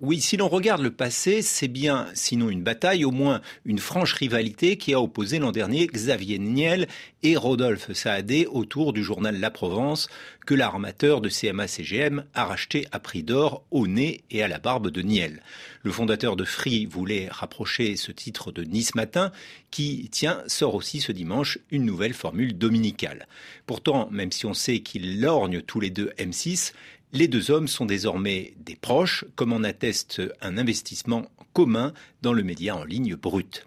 Oui, 0.00 0.20
si 0.20 0.36
l'on 0.36 0.48
regarde 0.48 0.82
le 0.82 0.90
passé, 0.90 1.40
c'est 1.40 1.68
bien, 1.68 2.08
sinon 2.14 2.50
une 2.50 2.64
bataille, 2.64 3.04
au 3.04 3.12
moins 3.12 3.40
une 3.64 3.78
franche 3.78 4.12
rivalité 4.14 4.76
qui 4.76 4.92
a 4.92 5.00
opposé 5.00 5.38
l'an 5.38 5.52
dernier 5.52 5.86
Xavier 5.86 6.40
Niel 6.40 6.88
et 7.22 7.36
Rodolphe 7.36 7.92
Saadé 7.92 8.46
autour 8.46 8.92
du 8.92 9.04
journal 9.04 9.38
La 9.38 9.52
Provence 9.52 10.08
que 10.46 10.54
l'armateur 10.54 11.20
de 11.20 11.28
CMA-CGM 11.28 12.24
a 12.34 12.44
racheté 12.44 12.88
à 12.90 12.98
prix 12.98 13.22
d'or 13.22 13.64
au 13.70 13.86
nez 13.86 14.24
et 14.32 14.42
à 14.42 14.48
la 14.48 14.58
barbe 14.58 14.90
de 14.90 15.00
Niel. 15.00 15.42
Le 15.84 15.92
fondateur 15.92 16.34
de 16.34 16.44
Free 16.44 16.86
voulait 16.86 17.28
rapprocher 17.30 17.94
ce 17.94 18.10
titre 18.10 18.50
de 18.50 18.64
Nice 18.64 18.96
Matin 18.96 19.30
qui, 19.70 20.08
tiens, 20.10 20.42
sort 20.48 20.74
aussi 20.74 21.00
ce 21.00 21.12
dimanche 21.12 21.60
une 21.70 21.84
nouvelle 21.84 22.14
formule 22.14 22.58
dominicale. 22.58 23.28
Pourtant, 23.64 24.08
même 24.10 24.32
si 24.32 24.44
on 24.44 24.54
sait 24.54 24.80
qu'ils 24.80 25.20
lorgnent 25.20 25.62
tous 25.62 25.78
les 25.78 25.90
deux 25.90 26.10
M6, 26.18 26.72
les 27.14 27.28
deux 27.28 27.52
hommes 27.52 27.68
sont 27.68 27.86
désormais 27.86 28.54
des 28.58 28.74
proches, 28.74 29.24
comme 29.36 29.52
en 29.52 29.62
atteste 29.62 30.20
un 30.42 30.58
investissement 30.58 31.26
commun 31.52 31.94
dans 32.22 32.32
le 32.32 32.42
média 32.42 32.76
en 32.76 32.82
ligne 32.82 33.14
brut. 33.14 33.66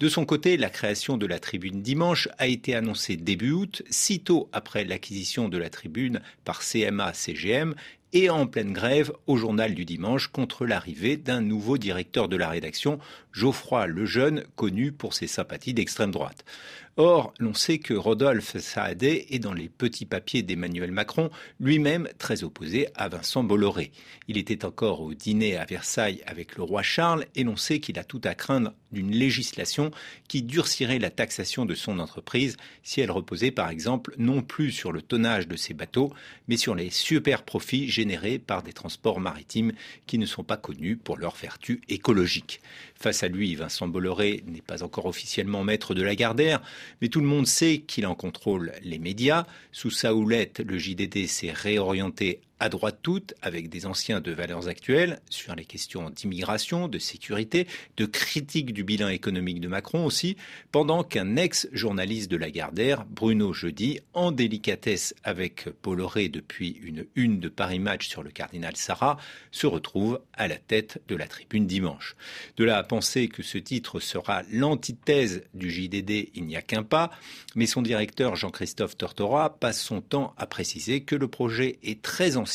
De 0.00 0.08
son 0.08 0.24
côté, 0.24 0.56
la 0.56 0.68
création 0.68 1.16
de 1.16 1.26
la 1.26 1.38
tribune 1.38 1.80
dimanche 1.80 2.28
a 2.38 2.48
été 2.48 2.74
annoncée 2.74 3.16
début 3.16 3.52
août, 3.52 3.82
sitôt 3.88 4.48
après 4.52 4.84
l'acquisition 4.84 5.48
de 5.48 5.58
la 5.58 5.70
tribune 5.70 6.20
par 6.44 6.60
CMA-CGM 6.60 7.74
et 8.12 8.30
en 8.30 8.46
pleine 8.46 8.72
grève 8.72 9.12
au 9.26 9.36
journal 9.36 9.74
du 9.74 9.84
dimanche 9.84 10.28
contre 10.28 10.66
l'arrivée 10.66 11.16
d'un 11.16 11.40
nouveau 11.40 11.78
directeur 11.78 12.28
de 12.28 12.36
la 12.36 12.48
rédaction, 12.48 12.98
Geoffroy 13.32 13.86
Lejeune, 13.86 14.44
connu 14.56 14.92
pour 14.92 15.14
ses 15.14 15.26
sympathies 15.26 15.74
d'extrême 15.74 16.10
droite. 16.10 16.44
Or, 17.00 17.32
l'on 17.38 17.54
sait 17.54 17.78
que 17.78 17.94
Rodolphe 17.94 18.58
Saadé 18.58 19.26
est 19.30 19.38
dans 19.38 19.52
les 19.52 19.68
petits 19.68 20.04
papiers 20.04 20.42
d'Emmanuel 20.42 20.90
Macron, 20.90 21.30
lui-même 21.60 22.08
très 22.18 22.42
opposé 22.42 22.88
à 22.96 23.08
Vincent 23.08 23.44
Bolloré. 23.44 23.92
Il 24.26 24.36
était 24.36 24.64
encore 24.64 25.02
au 25.02 25.14
dîner 25.14 25.56
à 25.56 25.64
Versailles 25.64 26.24
avec 26.26 26.56
le 26.56 26.64
roi 26.64 26.82
Charles 26.82 27.26
et 27.36 27.44
l'on 27.44 27.54
sait 27.54 27.78
qu'il 27.78 28.00
a 28.00 28.04
tout 28.04 28.20
à 28.24 28.34
craindre 28.34 28.72
d'une 28.90 29.12
législation 29.12 29.92
qui 30.26 30.42
durcirait 30.42 30.98
la 30.98 31.10
taxation 31.10 31.66
de 31.66 31.76
son 31.76 32.00
entreprise 32.00 32.56
si 32.82 33.00
elle 33.00 33.12
reposait 33.12 33.52
par 33.52 33.70
exemple 33.70 34.14
non 34.18 34.42
plus 34.42 34.72
sur 34.72 34.90
le 34.90 35.02
tonnage 35.02 35.46
de 35.46 35.56
ses 35.56 35.74
bateaux, 35.74 36.12
mais 36.48 36.56
sur 36.56 36.74
les 36.74 36.90
super 36.90 37.44
profits 37.44 37.88
générés 37.88 38.40
par 38.40 38.64
des 38.64 38.72
transports 38.72 39.20
maritimes 39.20 39.72
qui 40.08 40.18
ne 40.18 40.26
sont 40.26 40.42
pas 40.42 40.56
connus 40.56 40.96
pour 40.96 41.16
leur 41.16 41.36
vertu 41.36 41.80
écologique. 41.88 42.60
Face 42.96 43.22
à 43.22 43.28
lui, 43.28 43.54
Vincent 43.54 43.86
Bolloré 43.86 44.42
n'est 44.46 44.62
pas 44.62 44.82
encore 44.82 45.06
officiellement 45.06 45.62
maître 45.62 45.94
de 45.94 46.02
la 46.02 46.16
Gardère, 46.16 46.60
mais 47.00 47.08
tout 47.08 47.20
le 47.20 47.26
monde 47.26 47.46
sait 47.46 47.78
qu'il 47.86 48.06
en 48.06 48.14
contrôle 48.14 48.72
les 48.82 48.98
médias. 48.98 49.46
Sous 49.72 49.90
sa 49.90 50.14
houlette, 50.14 50.60
le 50.60 50.78
JDD 50.78 51.26
s'est 51.26 51.52
réorienté 51.52 52.40
à 52.60 52.68
droite 52.68 52.98
toute, 53.02 53.34
avec 53.40 53.68
des 53.68 53.86
anciens 53.86 54.20
de 54.20 54.32
valeurs 54.32 54.68
actuelles, 54.68 55.20
sur 55.30 55.54
les 55.54 55.64
questions 55.64 56.10
d'immigration, 56.10 56.88
de 56.88 56.98
sécurité, 56.98 57.66
de 57.96 58.06
critique 58.06 58.72
du 58.72 58.82
bilan 58.82 59.08
économique 59.08 59.60
de 59.60 59.68
Macron 59.68 60.04
aussi, 60.04 60.36
pendant 60.72 61.04
qu'un 61.04 61.36
ex-journaliste 61.36 62.30
de 62.30 62.36
Lagardère, 62.36 63.04
Bruno 63.04 63.52
Jeudi, 63.52 64.00
en 64.12 64.32
délicatesse 64.32 65.14
avec 65.22 65.68
Bolloré 65.82 66.28
depuis 66.28 66.78
une 66.82 67.06
une 67.14 67.38
de 67.38 67.48
Paris 67.48 67.78
Match 67.78 68.08
sur 68.08 68.22
le 68.22 68.30
cardinal 68.30 68.76
Sarah, 68.76 69.18
se 69.52 69.66
retrouve 69.66 70.20
à 70.32 70.48
la 70.48 70.56
tête 70.56 71.00
de 71.08 71.14
la 71.16 71.28
tribune 71.28 71.66
dimanche. 71.66 72.16
De 72.56 72.64
là 72.64 72.78
à 72.78 72.82
penser 72.82 73.28
que 73.28 73.42
ce 73.42 73.58
titre 73.58 74.00
sera 74.00 74.42
l'antithèse 74.50 75.42
du 75.54 75.70
JDD, 75.70 76.30
il 76.34 76.44
n'y 76.44 76.56
a 76.56 76.62
qu'un 76.62 76.82
pas, 76.82 77.10
mais 77.54 77.66
son 77.66 77.82
directeur 77.82 78.36
Jean-Christophe 78.36 78.96
Tortora 78.96 79.58
passe 79.58 79.80
son 79.80 80.00
temps 80.00 80.34
à 80.36 80.46
préciser 80.46 81.02
que 81.02 81.14
le 81.14 81.28
projet 81.28 81.78
est 81.82 82.02
très 82.02 82.36
ancien 82.36 82.47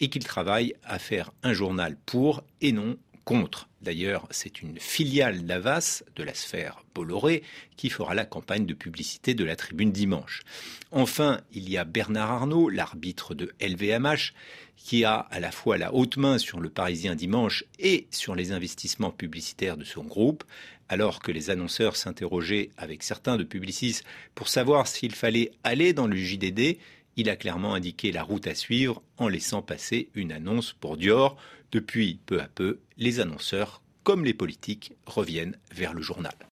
et 0.00 0.08
qu'il 0.08 0.24
travaille 0.24 0.74
à 0.84 0.98
faire 0.98 1.32
un 1.42 1.52
journal 1.52 1.96
pour 2.06 2.42
et 2.60 2.72
non 2.72 2.96
contre. 3.24 3.68
D'ailleurs, 3.80 4.26
c'est 4.30 4.62
une 4.62 4.78
filiale 4.78 5.44
d'Avas, 5.44 6.04
de 6.16 6.22
la 6.22 6.34
sphère 6.34 6.84
Bolloré, 6.94 7.42
qui 7.76 7.90
fera 7.90 8.14
la 8.14 8.24
campagne 8.24 8.66
de 8.66 8.74
publicité 8.74 9.34
de 9.34 9.44
la 9.44 9.56
tribune 9.56 9.92
dimanche. 9.92 10.42
Enfin, 10.90 11.40
il 11.52 11.68
y 11.68 11.76
a 11.76 11.84
Bernard 11.84 12.30
Arnault, 12.30 12.68
l'arbitre 12.68 13.34
de 13.34 13.52
LVMH, 13.60 14.32
qui 14.76 15.04
a 15.04 15.16
à 15.16 15.40
la 15.40 15.50
fois 15.50 15.78
la 15.78 15.94
haute 15.94 16.16
main 16.16 16.38
sur 16.38 16.60
le 16.60 16.68
Parisien 16.68 17.14
dimanche 17.14 17.64
et 17.78 18.06
sur 18.10 18.34
les 18.34 18.52
investissements 18.52 19.10
publicitaires 19.10 19.76
de 19.76 19.84
son 19.84 20.04
groupe, 20.04 20.44
alors 20.88 21.20
que 21.20 21.32
les 21.32 21.50
annonceurs 21.50 21.96
s'interrogeaient 21.96 22.70
avec 22.76 23.02
certains 23.02 23.36
de 23.36 23.44
Publicis 23.44 24.00
pour 24.34 24.48
savoir 24.48 24.86
s'il 24.86 25.14
fallait 25.14 25.52
aller 25.62 25.92
dans 25.92 26.06
le 26.06 26.16
JDD, 26.16 26.78
il 27.16 27.30
a 27.30 27.36
clairement 27.36 27.74
indiqué 27.74 28.12
la 28.12 28.22
route 28.22 28.46
à 28.46 28.54
suivre 28.54 29.02
en 29.18 29.28
laissant 29.28 29.62
passer 29.62 30.08
une 30.14 30.32
annonce 30.32 30.72
pour 30.72 30.96
Dior. 30.96 31.36
Depuis 31.72 32.18
peu 32.26 32.40
à 32.40 32.48
peu, 32.48 32.78
les 32.98 33.20
annonceurs, 33.20 33.82
comme 34.02 34.24
les 34.24 34.34
politiques, 34.34 34.92
reviennent 35.06 35.56
vers 35.72 35.94
le 35.94 36.02
journal. 36.02 36.34